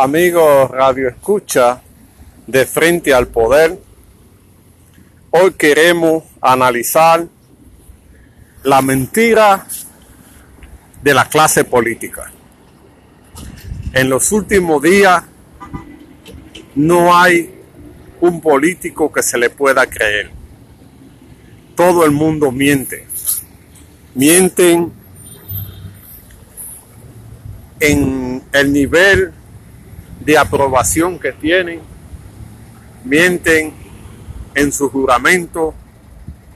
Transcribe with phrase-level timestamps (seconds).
[0.00, 1.82] Amigos Radio Escucha
[2.46, 3.80] de Frente al Poder,
[5.30, 7.26] hoy queremos analizar
[8.62, 9.66] la mentira
[11.02, 12.30] de la clase política.
[13.92, 15.24] En los últimos días
[16.76, 17.60] no hay
[18.20, 20.30] un político que se le pueda creer.
[21.74, 23.04] Todo el mundo miente.
[24.14, 24.92] Mienten
[27.80, 29.32] en el nivel
[30.28, 31.80] de aprobación que tienen,
[33.02, 33.72] mienten
[34.54, 35.72] en su juramento,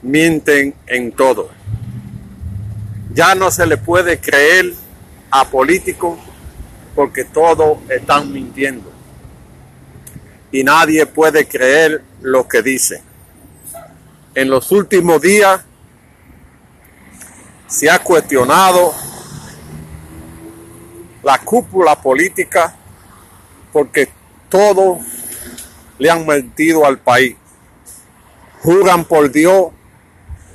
[0.00, 1.50] mienten en todo.
[3.12, 4.72] Ya no se le puede creer
[5.30, 6.18] a políticos
[6.94, 8.90] porque todos están mintiendo.
[10.50, 13.02] Y nadie puede creer lo que dicen.
[14.34, 15.60] En los últimos días
[17.66, 18.94] se ha cuestionado
[21.22, 22.74] la cúpula política
[23.72, 24.08] porque
[24.48, 24.98] todos
[25.98, 27.36] le han mentido al país.
[28.62, 29.68] Juran por Dios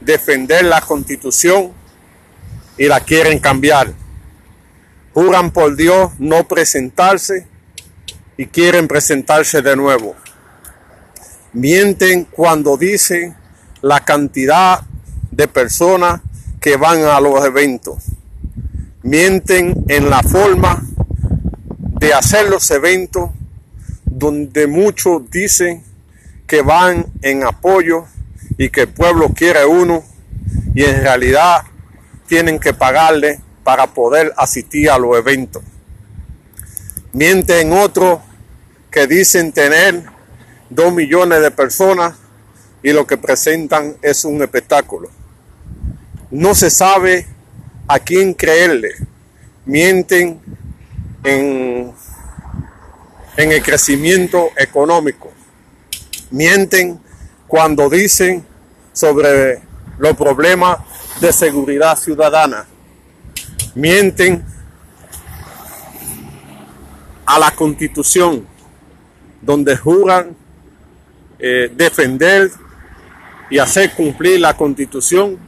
[0.00, 1.72] defender la constitución
[2.78, 3.92] y la quieren cambiar.
[5.14, 7.46] Juran por Dios no presentarse
[8.36, 10.14] y quieren presentarse de nuevo.
[11.52, 13.34] Mienten cuando dicen
[13.80, 14.82] la cantidad
[15.30, 16.20] de personas
[16.60, 18.04] que van a los eventos.
[19.02, 20.85] Mienten en la forma
[21.98, 23.30] de hacer los eventos
[24.04, 25.82] donde muchos dicen
[26.46, 28.04] que van en apoyo
[28.58, 30.04] y que el pueblo quiere uno
[30.74, 31.62] y en realidad
[32.26, 35.62] tienen que pagarle para poder asistir a los eventos.
[37.12, 38.20] Mienten otros
[38.90, 40.04] que dicen tener
[40.68, 42.14] dos millones de personas
[42.82, 45.08] y lo que presentan es un espectáculo.
[46.30, 47.26] No se sabe
[47.88, 48.90] a quién creerle.
[49.64, 50.40] Mienten
[51.26, 51.92] en,
[53.36, 55.32] el crecimiento económico.
[56.30, 57.00] Mienten
[57.46, 58.44] cuando dicen
[58.92, 59.60] sobre
[59.98, 60.78] los problemas
[61.20, 62.66] de seguridad ciudadana.
[63.74, 64.44] Mienten
[67.26, 68.46] a la constitución,
[69.42, 70.36] donde juran
[71.38, 72.50] eh, defender
[73.50, 75.38] y hacer cumplir la constitución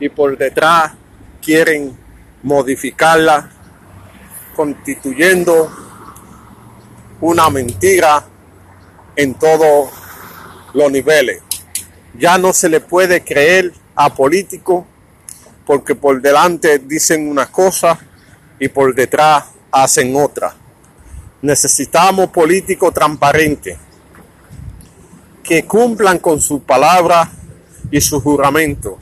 [0.00, 0.92] y por detrás
[1.40, 1.96] quieren
[2.42, 3.50] modificarla
[4.54, 5.70] constituyendo
[7.20, 8.24] una mentira
[9.16, 9.90] en todos
[10.74, 11.42] los niveles.
[12.18, 14.84] Ya no se le puede creer a políticos
[15.66, 17.98] porque por delante dicen una cosa
[18.58, 20.54] y por detrás hacen otra.
[21.40, 23.76] Necesitamos políticos transparentes
[25.42, 27.30] que cumplan con su palabra
[27.90, 28.98] y su juramento,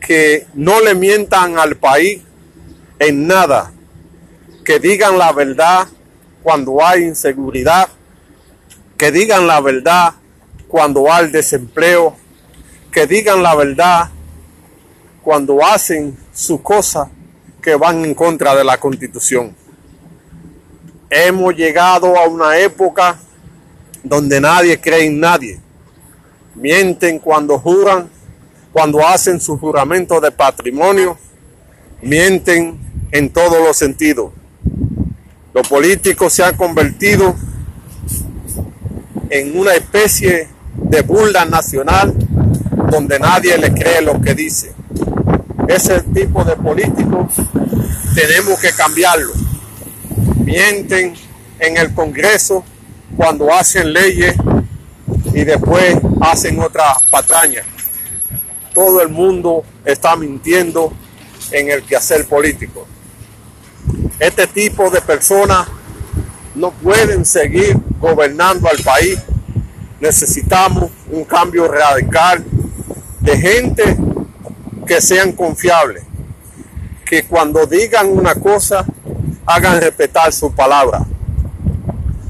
[0.00, 2.22] que no le mientan al país
[2.98, 3.72] en nada,
[4.70, 5.88] que digan la verdad
[6.44, 7.88] cuando hay inseguridad,
[8.96, 10.14] que digan la verdad
[10.68, 12.14] cuando hay desempleo,
[12.92, 14.10] que digan la verdad
[15.24, 17.08] cuando hacen sus cosas
[17.60, 19.56] que van en contra de la constitución.
[21.10, 23.18] Hemos llegado a una época
[24.04, 25.58] donde nadie cree en nadie.
[26.54, 28.08] Mienten cuando juran,
[28.72, 31.18] cuando hacen su juramento de patrimonio,
[32.02, 32.78] mienten
[33.10, 34.30] en todos los sentidos.
[35.52, 37.34] Los políticos se han convertido
[39.30, 42.14] en una especie de burla nacional
[42.90, 44.72] donde nadie le cree lo que dice.
[45.66, 47.34] Ese tipo de políticos
[48.14, 49.32] tenemos que cambiarlo.
[50.44, 51.14] Mienten
[51.58, 52.64] en el Congreso
[53.16, 54.34] cuando hacen leyes
[55.34, 57.62] y después hacen otra patraña.
[58.72, 60.92] Todo el mundo está mintiendo
[61.50, 62.86] en el quehacer político.
[64.20, 65.66] Este tipo de personas
[66.54, 69.18] no pueden seguir gobernando al país.
[69.98, 72.44] Necesitamos un cambio radical
[73.20, 73.96] de gente
[74.86, 76.04] que sean confiables,
[77.06, 78.84] que cuando digan una cosa
[79.46, 81.00] hagan respetar su palabra.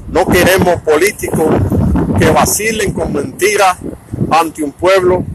[0.07, 1.53] No queremos políticos
[2.17, 3.77] que vacilen con mentiras
[4.31, 5.25] ante un pueblo,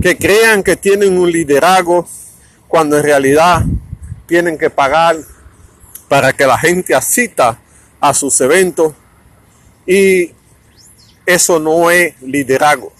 [0.00, 2.08] que crean que tienen un liderazgo
[2.68, 3.62] cuando en realidad
[4.26, 5.16] tienen que pagar
[6.14, 7.58] para que la gente asista
[8.00, 8.94] a sus eventos
[9.84, 10.30] y
[11.26, 12.92] eso no es liderazgo.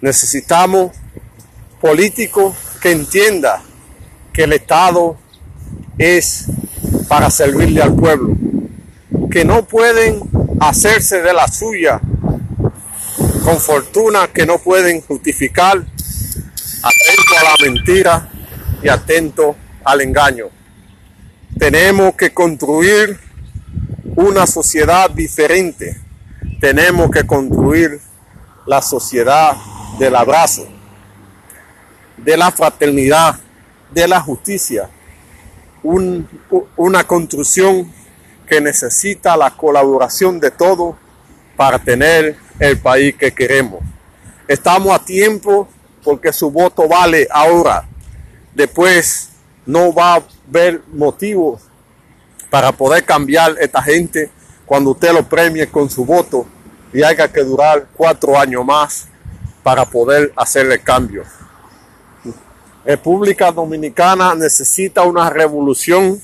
[0.00, 0.92] Necesitamos
[1.78, 3.60] políticos que entiendan
[4.32, 5.18] que el Estado
[5.98, 6.46] es
[7.06, 8.34] para servirle al pueblo,
[9.30, 10.22] que no pueden
[10.58, 12.00] hacerse de la suya
[13.44, 18.30] con fortuna, que no pueden justificar, atento a la mentira
[18.82, 20.61] y atento al engaño.
[21.62, 23.20] Tenemos que construir
[24.16, 25.96] una sociedad diferente.
[26.60, 28.00] Tenemos que construir
[28.66, 29.56] la sociedad
[29.96, 30.66] del abrazo,
[32.16, 33.38] de la fraternidad,
[33.92, 34.90] de la justicia.
[35.84, 37.92] una construcción
[38.48, 40.96] que necesita la colaboración de todos
[41.56, 43.84] para tener el país que queremos.
[44.48, 45.68] Estamos a tiempo
[46.02, 47.86] porque su voto vale ahora.
[48.52, 49.28] Después
[49.64, 51.60] no va a haber motivo
[52.50, 54.30] para poder cambiar esta gente
[54.66, 56.46] cuando usted lo premie con su voto
[56.92, 59.08] y haya que durar cuatro años más
[59.62, 61.24] para poder hacerle cambio.
[62.84, 66.20] República Dominicana necesita una revolución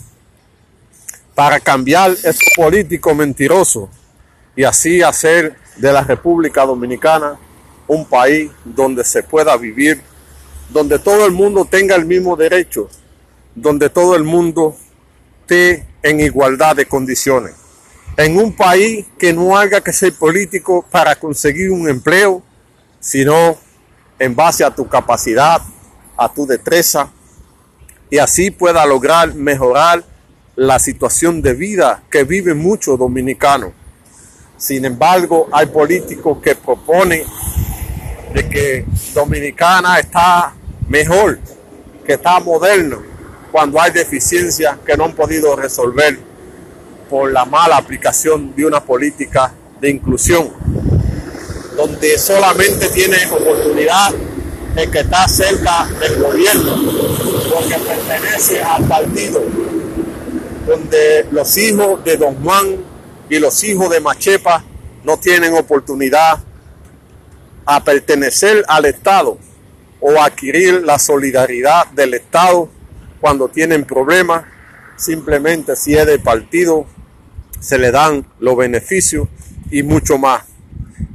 [1.34, 3.88] para cambiar esos políticos mentirosos
[4.56, 7.38] y así hacer de la República Dominicana
[7.86, 10.02] un país donde se pueda vivir,
[10.68, 12.90] donde todo el mundo tenga el mismo derecho,
[13.60, 14.76] donde todo el mundo
[15.40, 17.54] esté en igualdad de condiciones.
[18.16, 22.42] En un país que no haga que ser político para conseguir un empleo,
[23.00, 23.56] sino
[24.18, 25.60] en base a tu capacidad,
[26.16, 27.10] a tu destreza,
[28.10, 30.04] y así pueda lograr mejorar
[30.56, 33.72] la situación de vida que viven muchos dominicanos.
[34.56, 37.22] Sin embargo, hay políticos que proponen
[38.34, 38.84] de que
[39.14, 40.54] Dominicana está
[40.88, 41.38] mejor,
[42.04, 43.07] que está moderno,
[43.50, 46.18] cuando hay deficiencias que no han podido resolver
[47.08, 50.50] por la mala aplicación de una política de inclusión,
[51.76, 54.12] donde solamente tiene oportunidad
[54.76, 56.76] el que está cerca del gobierno,
[57.52, 59.42] porque pertenece al partido,
[60.66, 62.76] donde los hijos de Don Juan
[63.30, 64.64] y los hijos de Machepa
[65.04, 66.40] no tienen oportunidad
[67.64, 69.38] a pertenecer al Estado
[70.00, 72.68] o adquirir la solidaridad del Estado
[73.20, 74.44] cuando tienen problemas,
[74.96, 76.86] simplemente si es de partido,
[77.60, 79.28] se le dan los beneficios
[79.70, 80.44] y mucho más.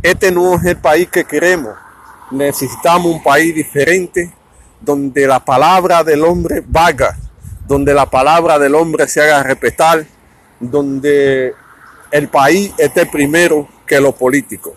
[0.02, 1.76] Este no es el país que queremos.
[2.32, 4.32] Necesitamos un país diferente
[4.82, 7.18] donde la palabra del hombre vaga,
[7.68, 10.06] donde la palabra del hombre se haga respetar,
[10.60, 11.54] donde
[12.12, 14.76] el país esté primero que lo político.